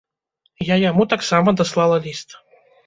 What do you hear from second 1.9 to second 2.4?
ліст.